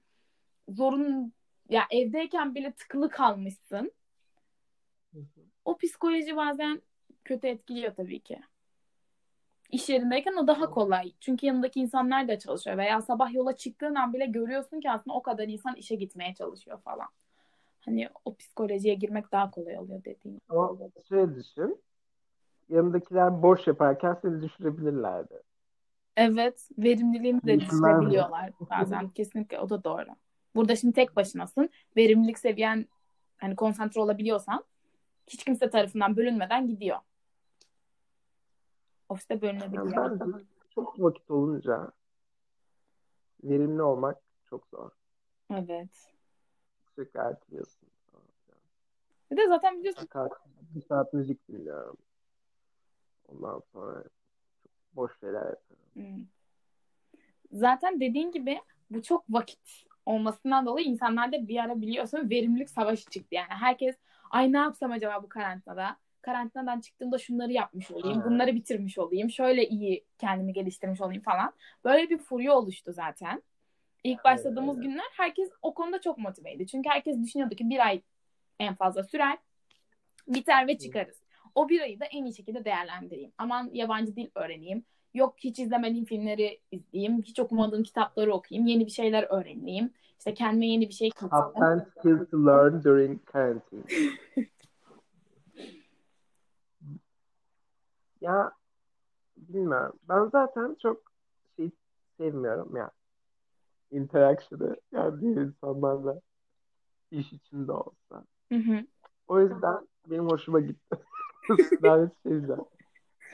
zorun 0.70 1.34
ya 1.70 1.84
evdeyken 1.92 2.56
bile 2.56 2.72
tıkılı 2.72 3.10
kalmışsın. 3.10 3.92
O 5.66 5.78
psikoloji 5.78 6.36
bazen 6.36 6.82
kötü 7.24 7.48
etkiliyor 7.48 7.96
tabii 7.96 8.20
ki. 8.20 8.42
İş 9.72 9.90
yerindeyken 9.90 10.34
o 10.34 10.48
daha 10.48 10.70
kolay. 10.70 11.14
Çünkü 11.20 11.46
yanındaki 11.46 11.80
insanlar 11.80 12.28
da 12.28 12.40
çalışıyor. 12.40 12.78
Veya 12.78 13.02
sabah 13.02 13.34
yola 13.34 13.56
çıktığın 13.56 13.96
an 13.96 14.14
bile 14.14 14.26
görüyorsun 14.26 14.80
ki 14.80 14.92
aslında 14.92 15.18
o 15.18 15.22
kadar 15.22 15.48
insan 15.48 15.76
işe 15.76 15.96
gitmeye 15.96 16.34
çalışıyor 16.36 16.82
falan. 16.82 17.08
Hani 17.86 18.10
o 18.26 18.36
psikolojiye 18.36 18.94
girmek 18.96 19.32
daha 19.32 19.52
kolay 19.52 19.80
oluyor 19.80 20.04
dediğim. 20.04 20.42
Ama 20.50 20.78
şöyle 21.10 21.36
düşün. 21.36 21.82
Yanındakiler 22.70 23.42
boş 23.44 23.68
yaparken 23.68 24.18
seni 24.22 24.42
düşürebilirlerdi. 24.42 25.42
Evet, 26.18 26.70
verimliliğini 26.78 27.42
de 27.44 27.60
düşürebiliyorlar 27.60 28.52
bazen. 28.70 29.10
Kesinlikle 29.10 29.60
o 29.60 29.70
da 29.70 29.84
doğru. 29.84 30.10
Burada 30.56 30.76
şimdi 30.76 30.94
tek 30.94 31.16
başınasın. 31.16 31.70
Verimlilik 31.98 32.40
seviyen 32.40 32.88
hani 33.38 33.56
konsantre 33.56 34.02
olabiliyorsan 34.02 34.64
hiç 35.28 35.44
kimse 35.44 35.70
tarafından 35.70 36.18
bölünmeden 36.18 36.68
gidiyor. 36.68 36.98
Ofiste 39.10 39.34
Yani 39.34 39.42
bölünebiliyor. 39.42 40.20
bence 40.20 40.46
çok 40.70 41.00
vakit 41.00 41.32
olunca 41.32 41.92
verimli 43.44 43.82
olmak 43.82 44.18
çok 44.50 44.68
zor. 44.68 44.92
Evet. 45.54 46.15
Sürekli 46.96 47.20
erteliyorsun. 47.20 47.90
Bir 49.32 49.38
de 49.38 49.48
zaten 49.48 49.80
biliyorsun 49.80 50.08
bir 50.76 50.82
saat 50.82 51.14
müzik 51.14 51.48
dinliyorum. 51.48 51.98
Ondan 53.28 53.62
sonra 53.74 54.04
çok 54.64 54.72
boş 54.94 55.20
şeyler 55.20 55.46
yapıyorum. 55.46 55.86
Hmm. 55.94 56.26
Zaten 57.52 58.00
dediğin 58.00 58.32
gibi 58.32 58.62
bu 58.90 59.02
çok 59.02 59.26
vakit 59.30 59.86
olmasından 60.06 60.66
dolayı 60.66 60.86
insanlarda 60.86 61.48
bir 61.48 61.64
ara 61.64 61.82
biliyorsun 61.82 62.30
verimlilik 62.30 62.70
savaşı 62.70 63.06
çıktı. 63.10 63.36
Yani 63.36 63.48
herkes 63.50 63.96
ay 64.32 64.54
ne 64.54 64.58
yapsam 64.58 64.92
acaba 64.92 65.24
bu 65.24 65.30
karantinada? 65.30 65.98
Karantinadan 66.22 66.80
çıktığımda 66.80 67.18
şunları 67.18 67.52
yapmış 67.52 67.92
olayım, 67.92 68.24
bunları 68.26 68.56
bitirmiş 68.56 68.98
olayım, 68.98 69.30
şöyle 69.30 69.68
iyi 69.68 70.06
kendimi 70.18 70.54
geliştirmiş 70.54 71.02
olayım 71.02 71.22
falan. 71.22 71.54
Böyle 71.84 72.10
bir 72.10 72.18
furya 72.18 72.54
oluştu 72.54 72.94
zaten. 72.94 73.44
İlk 74.06 74.24
başladığımız 74.24 74.78
Evet. 74.78 74.88
günler 74.88 75.06
herkes 75.12 75.50
o 75.62 75.74
konuda 75.74 76.02
çok 76.02 76.18
motiveydi. 76.18 76.68
Çünkü 76.68 76.90
herkes 76.90 77.24
düşünüyordu 77.24 77.56
ki 77.56 77.70
bir 77.70 77.86
ay 77.86 78.02
en 78.60 78.76
fazla 78.76 79.04
sürer, 79.04 79.38
biter 80.28 80.68
ve 80.68 80.78
çıkarız. 80.78 81.22
O 81.56 81.70
bir 81.70 81.82
ayı 81.82 82.00
da 82.00 82.06
en 82.06 82.26
iyi 82.26 82.36
şekilde 82.36 82.66
değerlendireyim. 82.66 83.32
Aman 83.38 83.70
yabancı 83.74 84.16
dil 84.16 84.30
öğreneyim. 84.36 84.86
Yok 85.14 85.36
hiç 85.38 85.60
izlemediğim 85.60 86.06
filmleri 86.06 86.60
izleyeyim. 86.72 87.22
Hiç 87.22 87.40
okumadığım 87.40 87.84
kitapları 87.84 88.34
okuyayım. 88.34 88.68
Yeni 88.68 88.86
bir 88.86 88.92
şeyler 88.92 89.24
öğreneyim. 89.24 89.94
İşte 90.18 90.34
kendime 90.34 90.68
yeni 90.68 90.90
bir 90.90 90.94
şey 90.94 91.10
Top 91.10 91.32
katayım. 91.32 91.80
10 91.80 91.80
skills 91.80 92.30
to 92.30 92.46
learn 92.46 92.84
during 92.84 93.26
quarantine. 93.26 93.84
Ya 98.22 98.52
bilmiyorum. 99.38 100.00
Ben 100.10 100.26
zaten 100.26 100.76
çok 100.82 101.12
şey 101.56 101.72
sevmiyorum 102.18 102.76
ya. 102.76 102.92
Interaction'ı 103.92 104.76
yani 104.92 105.22
diğer 105.22 105.36
insanlarla 105.36 106.22
iş 107.12 107.34
içinde 107.34 107.72
olsa. 107.72 108.26
Hı 108.50 108.56
hı. 108.56 108.86
O 109.28 109.40
yüzden 109.40 109.88
benim 110.10 110.26
hoşuma 110.26 110.60
gitti. 110.60 110.96
Seveceğim. 112.24 112.66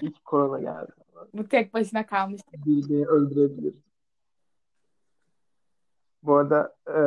İyi 0.02 0.12
ki 0.12 0.24
korona 0.24 0.60
geldi. 0.60 0.92
Bu 1.34 1.48
tek 1.48 1.74
başına 1.74 2.06
kalmış. 2.06 2.42
Birbirini 2.54 3.08
öldürebilir. 3.08 3.74
Bu 6.24 6.36
arada 6.36 6.76
e, 6.88 7.00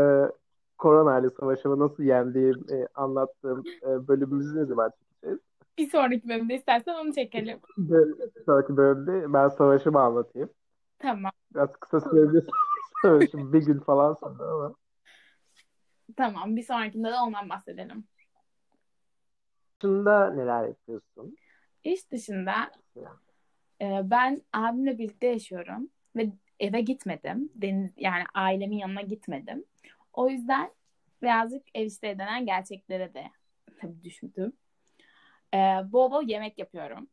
koronayla 0.79 1.31
savaşımı 1.31 1.79
nasıl 1.79 2.03
yendiğim 2.03 2.65
e, 2.71 2.87
anlattığım 2.95 3.63
e, 3.83 4.09
bölümümüzü 4.09 4.57
ne 4.57 4.65
zaman 4.65 4.91
çekeceğiz? 4.91 5.41
Bir 5.79 5.91
sonraki 5.91 6.29
bölümde 6.29 6.55
istersen 6.55 6.95
onu 6.95 7.13
çekelim. 7.13 7.59
Bir 7.79 8.43
sonraki 8.47 8.77
bölümde 8.77 9.33
ben 9.33 9.49
savaşımı 9.49 10.01
anlatayım. 10.01 10.49
Tamam. 10.99 11.33
Biraz 11.55 11.73
kısa 11.73 12.01
sürebilir 12.01 12.45
savaşım 13.05 13.53
bir 13.53 13.67
gün 13.67 13.81
falan 13.81 14.15
sonra 14.15 14.45
ama. 14.45 14.75
Tamam. 16.17 16.57
Bir 16.57 16.63
sonrakinde 16.63 17.09
de 17.09 17.15
ondan 17.15 17.49
bahsedelim. 17.49 18.05
Dışında 19.81 20.31
neler 20.31 20.69
yapıyorsun? 20.69 21.37
İş 21.85 22.11
dışında 22.11 22.71
e, 23.81 24.01
ben 24.05 24.43
abimle 24.53 24.99
birlikte 24.99 25.27
yaşıyorum 25.27 25.89
ve 26.17 26.33
eve 26.61 26.81
gitmedim. 26.81 27.51
Deniz, 27.55 27.91
yani 27.97 28.25
ailemin 28.35 28.77
yanına 28.77 29.03
gitmedim. 29.03 29.65
O 30.13 30.29
yüzden 30.29 30.71
birazcık 31.23 31.63
ev 31.75 31.87
işleri 31.87 32.19
denen 32.19 32.47
gerçeklere 32.47 33.15
de 33.15 33.25
tabii 33.81 34.05
düşündüm. 34.05 34.53
E, 35.55 35.59
bol 35.93 36.11
bol 36.11 36.23
yemek 36.23 36.59
yapıyorum. 36.59 37.09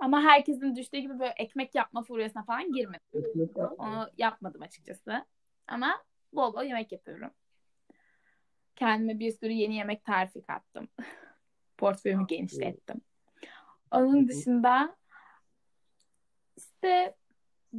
Ama 0.00 0.22
herkesin 0.22 0.76
düştüğü 0.76 0.98
gibi 0.98 1.18
böyle 1.18 1.34
ekmek 1.36 1.74
yapma 1.74 2.02
furyasına 2.02 2.42
falan 2.42 2.72
girmedim. 2.72 3.00
Onu 3.78 4.10
yapmadım 4.18 4.62
açıkçası. 4.62 5.24
Ama 5.68 6.02
bol 6.32 6.54
bol 6.54 6.62
yemek 6.62 6.92
yapıyorum. 6.92 7.30
Kendime 8.76 9.18
bir 9.18 9.32
sürü 9.32 9.52
yeni 9.52 9.76
yemek 9.76 10.04
tarifi 10.04 10.42
kattım. 10.42 10.88
Portföyümü 11.78 12.26
genişlettim. 12.26 13.00
Onun 13.90 14.28
dışında 14.28 14.96
işte 16.56 17.14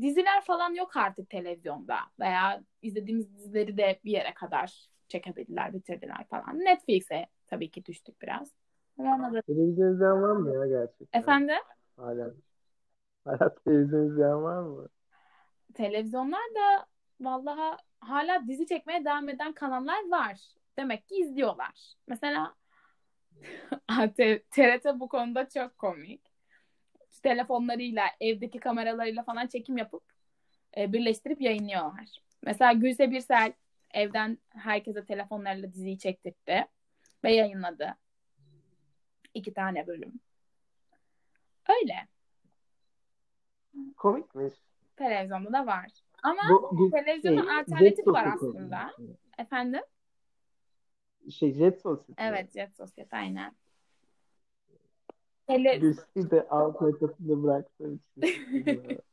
diziler 0.02 0.42
falan 0.42 0.74
yok 0.74 0.98
artık 0.98 1.30
televizyonda 1.30 1.98
veya 2.20 2.64
izlediğimiz 2.82 3.38
dizileri 3.38 3.78
de 3.78 4.00
bir 4.06 4.12
yere 4.12 4.34
kadar 4.34 4.90
çekebildiler, 5.08 5.74
bitirdiler 5.74 6.28
falan. 6.30 6.60
Netflix'e 6.60 7.26
tabii 7.48 7.72
ki 7.72 7.86
düştük 7.86 8.22
biraz. 8.22 8.54
Ama 9.00 9.34
da... 9.34 9.42
Televizyon 9.42 9.94
izleyen 9.94 10.22
var 10.22 10.36
mı 10.36 10.54
ya 10.54 10.68
gerçekten? 10.68 11.20
Efendim? 11.20 11.60
Hala. 12.00 12.34
Hala 13.26 13.56
televizyon 13.56 14.08
izleyen 14.08 14.44
var 14.44 14.62
mı? 14.62 14.90
Televizyonlarda 15.74 16.86
vallahi 17.22 17.78
hala 18.00 18.48
dizi 18.48 18.66
çekmeye 18.66 19.06
devam 19.06 19.30
eden 19.30 19.54
kanallar 19.54 20.10
var. 20.10 20.40
Demek 20.78 21.08
ki 21.08 21.16
izliyorlar. 21.16 21.94
Mesela 22.08 22.56
TRT 24.52 25.00
bu 25.00 25.08
konuda 25.08 25.50
çok 25.50 25.78
komik. 25.78 26.22
Telefonlarıyla, 27.24 28.04
evdeki 28.22 28.60
kameralarıyla 28.60 29.24
falan 29.24 29.48
çekim 29.48 29.78
yapıp 29.78 30.04
e, 30.78 30.94
birleştirip 30.94 31.42
yayınlıyorlar. 31.42 32.08
Mesela 32.44 32.74
Gülse 32.74 33.12
Birsel 33.12 33.54
evden 33.94 34.38
herkese 34.50 35.06
telefonlarıyla 35.06 35.74
diziyi 35.74 36.00
çektirdi 36.00 36.66
ve 37.24 37.34
yayınladı. 37.34 37.96
İki 39.34 39.54
tane 39.54 39.88
bölüm. 39.88 40.20
Öyle. 41.70 42.08
Komikmiş. 43.98 44.54
Televizyonda 44.96 45.54
da 45.54 45.68
var. 45.68 45.88
Ama 46.24 46.42
Bu, 46.50 46.78
bu 46.78 46.92
televizyonun 46.92 47.42
şey, 47.42 47.60
alternatifi 47.60 47.96
Jet 47.96 48.08
var 48.08 48.28
aslında. 48.36 48.92
Efendim? 49.38 49.82
Şey 51.30 51.54
Jet 51.54 51.82
Sosyete. 51.82 52.24
Evet, 52.24 52.54
Jet 52.54 52.76
Sosyete 52.78 53.18
aynen. 53.18 53.56
Tele... 55.48 55.78
Gülsü'yü 55.78 56.32
de 56.32 56.48
alt 56.50 56.82
yakasında 56.82 57.44
bıraktığım 57.44 58.00
için. 58.18 59.02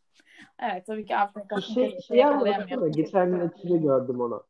Evet 0.59 0.87
tabii 0.87 1.07
ki 1.07 1.17
Afrika. 1.17 1.57
Bu 1.57 1.61
şey, 1.61 2.01
şey 2.01 2.25
anlatsana. 2.25 2.89
Geçen 2.89 3.31
gün 3.31 3.41
açıda 3.41 3.77
gördüm 3.77 4.21
onu. 4.21 4.45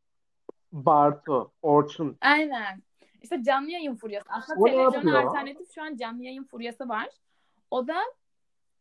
Bartu, 0.72 1.52
Orçun. 1.62 2.16
Aynen. 2.20 2.82
İşte 3.22 3.42
canlı 3.42 3.70
yayın 3.70 3.96
furyası. 3.96 4.26
Aslında 4.28 4.60
O 4.60 4.66
yapıyor? 4.66 5.14
alternatif 5.14 5.74
şu 5.74 5.82
an 5.82 5.96
canlı 5.96 6.22
yayın 6.22 6.44
furyası 6.44 6.88
var. 6.88 7.08
O 7.70 7.88
da 7.88 7.96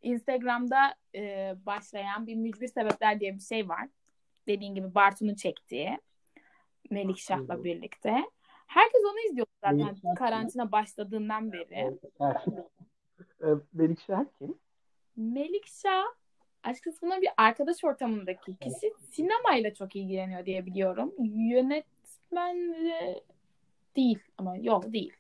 Instagram'da 0.02 0.96
e, 1.16 1.54
başlayan 1.66 2.28
bir 2.28 2.36
mücbir 2.36 2.68
sebepler 2.68 3.20
diye 3.20 3.36
bir 3.36 3.42
şey 3.42 3.70
var. 3.70 3.88
Dediğin 4.48 4.76
gibi 4.76 4.96
Bartu'nun 4.96 5.36
çektiği. 5.36 6.00
Melikşah'la 6.90 7.64
birlikte. 7.64 8.16
Herkes 8.68 9.02
onu 9.12 9.20
izliyor 9.30 9.48
zaten 9.62 9.78
Melikşah 9.78 10.16
karantina 10.16 10.72
başladığından 10.72 11.52
beri. 11.52 11.98
Ee, 13.44 13.48
Melikşah 13.74 14.26
kim? 14.40 14.58
Melikşah 15.16 16.04
açıkçası 16.64 17.02
bunun 17.02 17.22
bir 17.22 17.30
arkadaş 17.38 17.84
ortamındaki 17.84 18.56
kişi 18.56 18.94
sinemayla 19.12 19.74
çok 19.74 19.96
ilgileniyor 19.96 20.46
diye 20.46 20.66
biliyorum. 20.66 21.14
Yönetmen 21.20 22.74
de 22.74 23.24
değil 23.96 24.20
ama 24.38 24.58
yok 24.58 24.94
değil. 24.94 25.14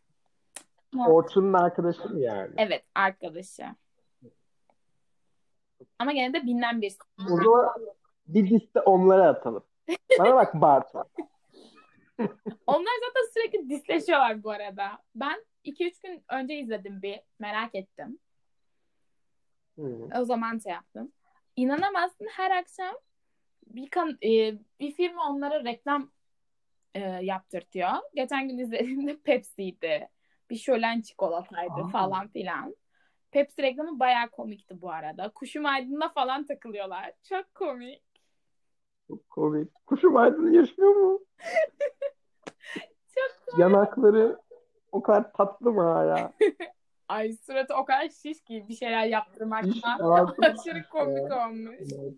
Orçun'un 0.99 1.53
arkadaşı 1.53 2.09
mı 2.09 2.19
yani? 2.19 2.53
Evet 2.57 2.83
arkadaşı. 2.95 3.65
Ama 5.99 6.11
gene 6.11 6.33
de 6.33 6.43
bilinen 6.43 6.81
birisi. 6.81 6.97
O 7.31 7.37
zaman 7.37 7.69
bir 8.27 8.49
liste 8.49 8.81
onlara 8.81 9.27
atalım. 9.27 9.63
Bana 10.19 10.35
bak 10.35 10.53
Bartu. 10.53 11.03
Onlar 12.67 12.91
zaten 13.07 13.31
sürekli 13.33 13.69
disleşiyorlar 13.69 14.43
bu 14.43 14.51
arada. 14.51 14.97
Ben 15.15 15.45
2-3 15.65 16.01
gün 16.03 16.23
önce 16.29 16.55
izledim 16.55 17.01
bir. 17.01 17.19
Merak 17.39 17.75
ettim. 17.75 18.19
Hı. 19.75 20.09
O 20.19 20.25
zaman 20.25 20.57
şey 20.57 20.71
yaptım. 20.71 21.11
İnanamazsın 21.55 22.27
her 22.31 22.51
akşam 22.51 22.95
bir, 23.67 23.89
kan 23.89 24.17
e, 24.23 24.53
bir 24.79 24.91
firma 24.91 25.29
onlara 25.29 25.63
reklam 25.63 26.11
e, 26.95 26.99
yaptırtıyor. 27.01 27.91
Geçen 28.13 28.47
gün 28.47 28.57
izlediğimde 28.57 29.17
Pepsi'ydi. 29.23 30.09
Bir 30.49 30.55
şölen 30.55 31.01
çikolataydı 31.01 31.73
Aa. 31.73 31.87
falan 31.87 32.27
filan. 32.27 32.75
Pepsi 33.31 33.61
reklamı 33.61 33.99
bayağı 33.99 34.29
komikti 34.29 34.81
bu 34.81 34.91
arada. 34.91 35.29
Kuşum 35.29 35.65
Aydın'da 35.65 36.09
falan 36.09 36.45
takılıyorlar. 36.45 37.11
Çok 37.23 37.55
komik. 37.55 38.03
Çok 39.07 39.29
komik. 39.29 39.85
Kuşum 39.85 40.17
Aydın 40.17 40.51
yaşıyor 40.51 40.95
mu? 40.95 41.19
Çok 43.15 43.59
Yanakları 43.59 44.39
o 44.91 45.01
kadar 45.01 45.33
tatlı 45.33 45.71
mı 45.71 45.81
hala? 45.81 46.33
Ay 47.07 47.33
suratı 47.33 47.75
o 47.75 47.85
kadar 47.85 48.09
şiş 48.09 48.41
ki 48.41 48.65
bir 48.69 48.73
şeyler 48.75 49.23
Şiş, 49.63 49.83
ağzı 49.99 50.41
aşırı 50.41 50.89
komik 50.89 51.17
şiş. 51.17 51.37
olmuş. 51.37 51.79
Evet. 51.99 52.13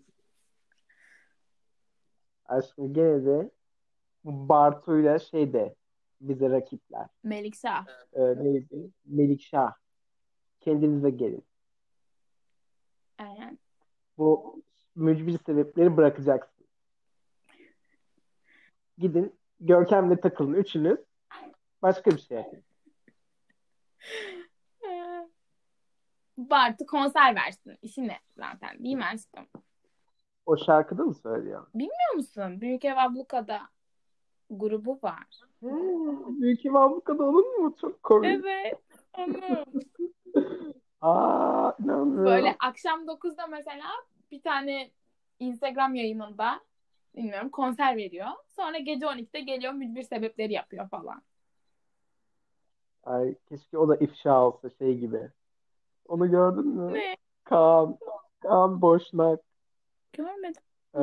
Aşkım 2.44 2.94
gene 2.94 3.24
de 3.24 3.50
Bartu'yla 4.24 5.18
şey 5.18 5.52
de 5.52 5.74
bize 6.20 6.50
rakipler. 6.50 7.06
Melikşah. 7.22 7.86
Ee, 8.12 8.20
neydi? 8.20 8.90
Melikşah. 9.04 9.72
Kendinize 10.60 11.10
gelin. 11.10 11.44
Aynen. 13.18 13.58
Bu 14.18 14.62
mücbir 14.94 15.38
sebepleri 15.38 15.96
bırakacaksın. 15.96 16.66
Gidin 18.98 19.38
Görkem'le 19.60 20.16
takılın 20.16 20.54
üçünüz. 20.54 20.98
Başka 21.82 22.10
bir 22.10 22.18
şey 22.18 22.36
yapın. 22.36 22.62
Bartu 26.38 26.86
konser 26.86 27.34
versin. 27.34 27.78
İşi 27.82 28.08
ne 28.08 28.18
zaten 28.36 28.84
değil 28.84 28.96
mi 28.96 29.04
aşkım? 29.04 29.46
O 30.46 30.56
şarkıda 30.56 31.02
mı 31.02 31.14
söylüyor? 31.14 31.66
Biliyor 31.74 32.14
musun? 32.14 32.60
Büyük 32.60 32.84
Ev 32.84 32.96
Abluka'da 32.96 33.60
grubu 34.50 34.98
var. 35.02 35.26
Hmm, 35.60 36.40
Büyük 36.40 36.64
İmam 36.64 36.92
Abluka'da 36.92 37.24
olur 37.24 37.44
mu? 37.44 37.74
Çok 37.80 38.02
komik. 38.02 38.30
Evet. 38.30 38.74
Onu. 39.18 39.64
Aa, 41.00 41.72
inanmıyorum. 41.84 42.24
Böyle 42.24 42.56
akşam 42.60 43.06
9'da 43.06 43.46
mesela 43.46 43.84
bir 44.30 44.42
tane 44.42 44.90
Instagram 45.38 45.94
yayınında 45.94 46.60
bilmiyorum 47.16 47.48
konser 47.48 47.96
veriyor. 47.96 48.28
Sonra 48.56 48.78
gece 48.78 49.06
12'de 49.06 49.40
geliyor 49.40 49.72
mücbir 49.72 50.02
sebepleri 50.02 50.52
yapıyor 50.52 50.88
falan. 50.88 51.22
Ay, 53.04 53.34
keşke 53.48 53.78
o 53.78 53.88
da 53.88 53.96
ifşa 53.96 54.46
olsa 54.46 54.70
şey 54.70 54.98
gibi. 54.98 55.30
Onu 56.08 56.30
gördün 56.30 56.66
mü? 56.66 56.92
Ne? 56.92 57.16
Kaan, 57.44 57.98
Kaan 58.40 58.80
Boşnak. 58.80 59.40
Görmedim. 60.12 60.62
Ee, 60.94 61.00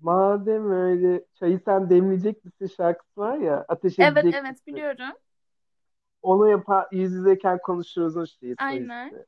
madem 0.00 0.70
öyle 0.70 1.24
çayı 1.34 1.60
sen 1.64 1.90
demleyecek 1.90 2.44
misin 2.44 2.66
şarkısı 2.66 3.20
var 3.20 3.36
ya 3.38 3.64
ateş 3.68 3.98
Evet 3.98 3.98
edecek 3.98 4.34
evet 4.34 4.66
misin? 4.66 4.66
biliyorum. 4.66 5.16
Onu 6.22 6.48
yapar 6.48 6.88
yüz 6.92 7.12
yüzeyken 7.12 7.58
konuşuruz 7.62 8.16
o 8.16 8.26
şeyi 8.26 8.56
Aynen. 8.58 9.10
solisti. 9.10 9.26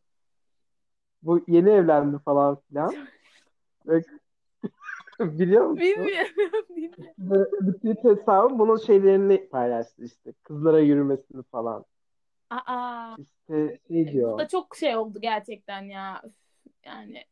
Bu 1.23 1.45
yeni 1.49 1.71
evlendi 1.71 2.19
falan 2.19 2.57
filan. 2.69 2.95
Biliyor 5.21 5.67
musun? 5.67 5.87
Bilmiyorum. 5.97 6.35
bilmiyorum. 6.71 7.15
Bütün 7.61 7.95
hesabı 7.95 8.59
bunun 8.59 8.77
şeylerini 8.77 9.49
paylaştı 9.49 10.05
işte. 10.05 10.33
Kızlara 10.43 10.81
yürümesini 10.81 11.43
falan. 11.43 11.85
Aa, 12.51 13.17
İşte 13.17 13.79
şey 13.89 14.13
bu 14.13 14.13
diyor. 14.13 14.39
da 14.39 14.49
çok 14.49 14.77
şey 14.77 14.97
oldu 14.97 15.21
gerçekten 15.21 15.83
ya. 15.83 16.23
Yani 16.85 17.25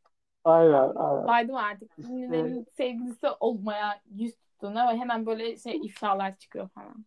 Aynen, 0.45 0.93
aynen. 0.97 1.27
baydım 1.27 1.57
artık. 1.57 1.99
Ünlülerin 1.99 2.67
sevgilisi 2.73 3.27
olmaya 3.41 4.01
yüz 4.11 4.37
tuttuğuna 4.37 4.93
ve 4.93 4.97
hemen 4.99 5.27
böyle 5.27 5.57
şey 5.57 5.77
ifşalar 5.77 6.37
çıkıyor 6.37 6.69
falan. 6.69 7.05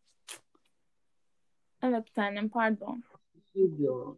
Evet 1.84 2.14
tanem 2.14 2.50
pardon. 2.50 3.04
Şey 3.54 3.78
diyor. 3.78 4.16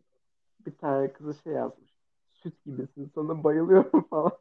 Bir 0.65 0.77
tane 0.77 1.13
kızı 1.13 1.33
şey 1.43 1.53
yazmış. 1.53 1.91
Süt 2.33 2.65
gibisin 2.65 3.11
sana 3.15 3.43
bayılıyorum 3.43 4.01
falan. 4.09 4.31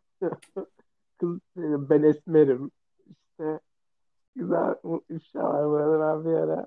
Kız 1.19 1.41
ben 1.57 2.03
esmerim. 2.03 2.71
İşte 3.11 3.61
güzel 4.37 4.75
bu 4.85 5.05
ifşalar 5.09 5.71
böyle 5.71 6.01
ben 6.03 6.25
bir 6.25 6.39
ara. 6.39 6.67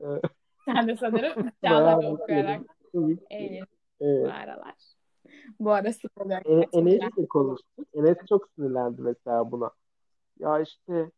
e, 0.00 0.20
Sen 0.64 0.88
de 0.88 0.96
sanırım 0.96 1.48
ifşaları 1.48 2.08
okuyarak 2.08 2.60
eğleniyorsun 3.30 3.76
Evet. 4.00 4.24
bu 4.26 4.30
aralar. 4.30 4.95
Bu 5.60 5.70
ara 5.72 5.92
sık 5.92 6.20
oluyor 6.20 6.40
E- 6.44 6.54
gerçekten. 6.54 6.78
Enes'le 6.86 7.28
konuştuk. 7.28 7.86
Enes 7.94 8.16
çok 8.28 8.48
sinirlendi 8.48 9.02
mesela 9.02 9.52
buna. 9.52 9.70
Ya 10.38 10.60
işte 10.60 11.10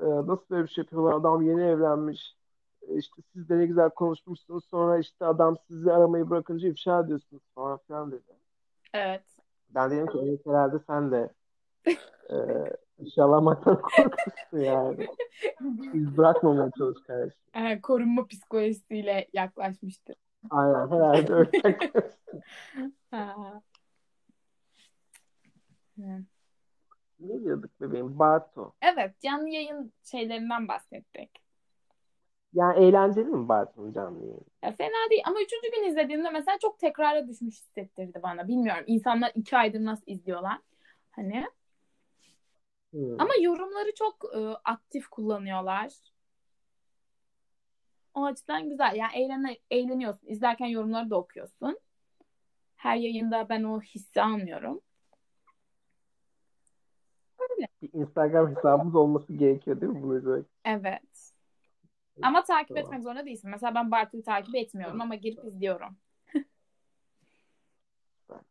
e, 0.00 0.04
nasıl 0.06 0.44
böyle 0.50 0.62
bir 0.64 0.68
şey 0.68 0.82
yapıyorlar? 0.84 1.12
Adam 1.12 1.42
yeni 1.42 1.62
evlenmiş. 1.62 2.36
E, 2.88 2.94
İşte 2.98 3.22
siz 3.32 3.48
de 3.48 3.58
ne 3.58 3.66
güzel 3.66 3.90
konuşmuşsunuz. 3.90 4.64
Sonra 4.64 4.98
işte 4.98 5.24
adam 5.26 5.56
sizi 5.68 5.92
aramayı 5.92 6.30
bırakınca 6.30 6.68
ifşa 6.68 7.00
ediyorsunuz 7.00 7.42
falan 7.54 7.78
filan 7.86 8.12
dedi. 8.12 8.32
Evet. 8.94 9.22
Ben 9.70 9.90
dedim 9.90 10.06
ki 10.06 10.18
Enes 10.18 10.46
herhalde 10.46 10.76
sen 10.86 11.10
de 11.10 11.30
e, 12.30 12.36
ifşalamaktan 12.98 13.82
korkuyorsun 13.96 14.58
yani. 14.72 15.06
Biz 15.94 16.16
bırakmamaya 16.16 16.70
çalış 16.78 17.02
kardeşim. 17.02 17.38
Ee, 17.54 17.80
korunma 17.80 18.26
psikolojisiyle 18.26 19.28
yaklaşmıştır. 19.32 20.16
Aynen 20.50 20.90
herhalde 20.90 21.32
öyle. 21.34 21.78
Ha. 23.10 23.62
Hı. 25.98 26.24
Ne 27.20 27.44
diyorduk 27.44 27.80
bebeğim? 27.80 28.18
Bartu. 28.18 28.72
Evet, 28.82 29.20
canlı 29.20 29.48
yayın 29.48 29.92
şeylerinden 30.04 30.68
bahsettik. 30.68 31.30
Yani 32.52 32.84
eğlenceli 32.84 33.24
mi 33.28 33.48
Bartu'nun 33.48 33.92
canlı 33.92 34.20
yayını? 34.20 34.40
Ya 34.62 34.72
fena 34.72 35.10
değil 35.10 35.22
ama 35.26 35.40
üçüncü 35.42 35.70
gün 35.76 35.88
izlediğimde 35.88 36.30
mesela 36.30 36.58
çok 36.58 36.78
tekrara 36.78 37.28
düşmüş 37.28 37.54
hissettirdi 37.54 38.20
bana. 38.22 38.48
Bilmiyorum 38.48 38.84
insanlar 38.86 39.32
iki 39.34 39.56
aydır 39.56 39.84
nasıl 39.84 40.04
izliyorlar. 40.06 40.58
Hani 41.10 41.44
Hmm. 42.92 43.16
ama 43.18 43.32
yorumları 43.40 43.94
çok 43.94 44.24
e, 44.36 44.38
aktif 44.64 45.08
kullanıyorlar. 45.08 45.92
O 48.14 48.24
açıdan 48.24 48.68
güzel. 48.68 48.96
Yani 48.96 49.12
eğlen 49.14 49.56
eğleniyorsun. 49.70 50.26
İzlerken 50.26 50.66
yorumları 50.66 51.10
da 51.10 51.16
okuyorsun. 51.16 51.78
Her 52.76 52.96
yayında 52.96 53.48
ben 53.48 53.62
o 53.62 53.80
hissi 53.80 54.22
almıyorum. 54.22 54.80
Öyle. 57.38 57.68
Instagram 57.92 58.56
hesabımız 58.56 58.94
olması 58.94 59.32
gerekiyor 59.32 59.80
değil 59.80 59.92
mi 59.92 60.18
izlemek? 60.18 60.46
Evet. 60.64 61.32
Ama 62.22 62.44
takip 62.44 62.68
Tamam. 62.68 62.84
etmek 62.84 63.02
zorunda 63.02 63.26
değilsin. 63.26 63.50
Mesela 63.50 63.74
ben 63.74 63.90
Bartu'yu 63.90 64.22
takip 64.22 64.54
etmiyorum 64.54 65.00
ama 65.00 65.14
girip 65.14 65.44
izliyorum. 65.44 65.96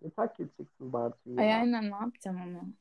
Ne 0.02 0.10
fark 0.10 0.40
edeceksin 0.40 0.94
Bartu'yu 0.94 1.40
Ay 1.40 1.54
aynen 1.54 1.92
ne 1.92 1.96
yapacağım 1.96 2.42
onu? 2.42 2.74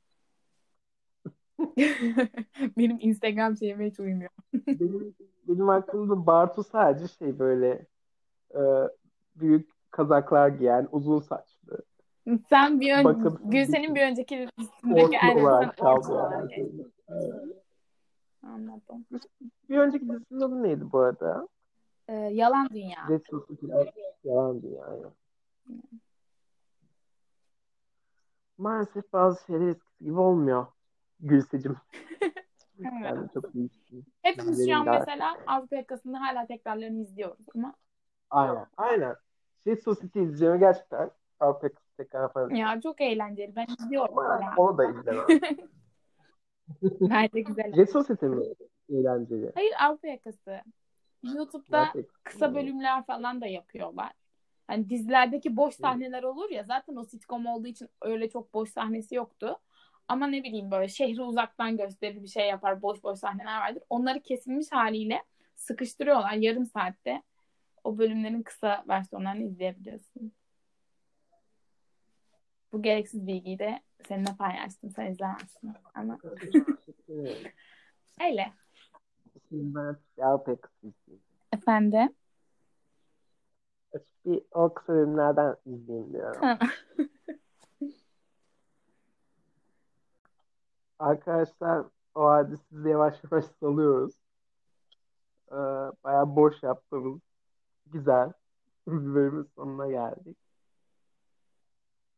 Benim 2.78 2.98
Instagram 3.00 3.56
şeyime 3.56 3.86
hiç 3.86 4.00
uymuyor. 4.00 4.30
Benim, 4.66 5.14
benim 5.48 5.68
aklımda 5.68 6.26
Bartu 6.26 6.64
sadece 6.64 7.08
şey 7.08 7.38
böyle 7.38 7.86
e, 8.54 8.60
büyük 9.36 9.70
kazaklar 9.90 10.48
giyen, 10.48 10.88
uzun 10.92 11.18
saçlı. 11.18 11.78
Sen 12.48 12.80
bir 12.80 12.96
ön... 12.96 13.38
Gülsen'in 13.44 13.94
bir- 13.94 14.02
önceki 14.02 14.48
geçtin. 14.94 14.94
Evet. 17.08 17.32
Anladım. 18.42 19.06
Bir 19.68 19.78
önceki 19.78 20.08
dizinin 20.08 20.40
adı 20.40 20.62
neydi 20.62 20.92
bu 20.92 20.98
arada? 20.98 21.48
Ee, 22.08 22.14
Yalan 22.14 22.68
Dünya. 22.68 23.08
Yalan 24.24 24.62
dünya. 24.62 24.86
maalesef 28.58 29.12
bazı 29.12 29.44
şeyler 29.44 29.68
eskisi 29.68 30.04
gibi 30.04 30.18
olmuyor 30.18 30.66
Gülsecim. 31.20 31.76
De 32.78 33.28
çok 33.34 33.54
iyisin. 33.54 34.04
Hepimiz 34.22 34.68
şu 34.68 34.76
an 34.76 34.86
mesela 34.86 35.36
Avrupa 35.46 35.76
Yakası'nda 35.76 36.20
hala 36.20 36.46
tekrarlarını 36.46 37.00
izliyoruz 37.02 37.46
ama 37.54 37.74
Aynen. 38.30 38.66
Aynen. 38.76 39.16
Şey 39.64 39.76
Society 39.76 40.20
izleyeceğim 40.20 40.58
gerçekten. 40.58 41.10
Avrupa 41.40 41.66
Yakası 41.66 41.96
tekrar 41.96 42.32
falan. 42.32 42.50
ya 42.50 42.80
çok 42.80 43.00
eğlenceli. 43.00 43.56
Ben 43.56 43.66
izliyorum 43.80 44.18
Ama 44.18 44.54
onu 44.56 44.78
da 44.78 44.84
izlemem. 44.90 45.24
Bence 47.00 47.40
güzel. 47.40 47.74
Jet 47.74 47.90
Society 47.90 48.26
mi 48.26 48.44
eğlenceli? 48.88 49.52
Hayır 49.54 49.72
Avrupa 49.80 50.08
Yakası. 50.08 50.60
YouTube'da 51.22 51.84
Gerçekten. 51.84 52.20
kısa 52.22 52.54
bölümler 52.54 53.06
falan 53.06 53.40
da 53.40 53.46
yapıyorlar. 53.46 54.12
Hani 54.66 54.90
dizilerdeki 54.90 55.56
boş 55.56 55.74
sahneler 55.74 56.22
olur 56.22 56.50
ya 56.50 56.62
zaten 56.62 56.96
o 56.96 57.04
sitcom 57.04 57.46
olduğu 57.46 57.66
için 57.66 57.88
öyle 58.02 58.28
çok 58.30 58.54
boş 58.54 58.70
sahnesi 58.70 59.14
yoktu. 59.14 59.56
Ama 60.10 60.26
ne 60.26 60.44
bileyim 60.44 60.70
böyle 60.70 60.88
şehri 60.88 61.22
uzaktan 61.22 61.76
gösterir 61.76 62.22
bir 62.22 62.28
şey 62.28 62.48
yapar 62.48 62.82
boş 62.82 63.02
boş 63.02 63.18
sahneler 63.18 63.60
vardır. 63.60 63.82
Onları 63.90 64.20
kesilmiş 64.20 64.72
haliyle 64.72 65.22
sıkıştırıyorlar 65.56 66.32
yarım 66.32 66.66
saatte. 66.66 67.22
O 67.84 67.98
bölümlerin 67.98 68.42
kısa 68.42 68.84
versiyonlarını 68.88 69.42
izleyebiliyorsun. 69.42 70.32
Bu 72.72 72.82
gereksiz 72.82 73.26
bilgiyi 73.26 73.58
de 73.58 73.80
seninle 74.08 74.36
paylaştım. 74.38 74.90
Sen 74.90 75.10
izlemezsin. 75.10 75.72
Ama 75.94 76.18
öyle. 78.18 78.52
İzleyeyim. 79.50 79.98
Efendim? 81.52 82.14
Bir 84.24 84.42
o 84.50 84.74
kısa 84.74 84.92
bölümlerden 84.92 85.56
izleyeyim 85.66 86.12
diyorum. 86.12 86.58
Arkadaşlar 91.00 91.86
o 92.14 92.24
halde 92.24 92.56
sizi 92.56 92.88
yavaş 92.88 93.24
yavaş 93.24 93.44
salıyoruz. 93.60 94.14
Ee, 95.52 95.54
bayağı 96.04 96.36
boş 96.36 96.62
yaptığımız 96.62 97.20
güzel 97.86 98.32
bir 98.88 99.14
bölümün 99.14 99.48
sonuna 99.54 99.90
geldik. 99.90 100.36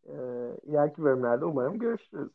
Ee, 0.07 0.12
ileriki 0.62 1.03
bölümlerde 1.03 1.45
umarım 1.45 1.79
görüşürüz. 1.79 2.31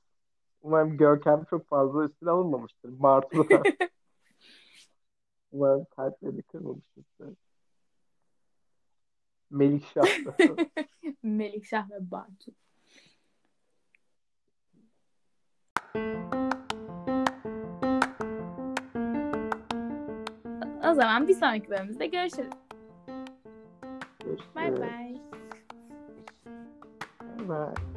Umarım 0.61 0.97
Görkem 0.97 1.43
çok 1.49 1.67
fazla 1.67 2.05
üstüne 2.05 2.29
alınmamıştır. 2.29 2.99
Bartu'da. 3.03 3.63
umarım 5.51 5.85
kalpleri 5.85 6.43
kırmamıştır. 6.43 7.35
Melikşah'da. 9.49 10.35
Melikşah 11.23 11.89
ve 11.89 12.11
Bartu. 12.11 12.51
O 20.91 20.93
zaman 20.93 21.27
bir 21.27 21.33
sonraki 21.33 21.69
bölümümüzde 21.69 22.05
görüşürüz. 22.05 22.49
Görüşürüz. 24.19 24.55
Bay 24.55 24.71
bay. 24.71 25.15
Bye. 27.39 27.96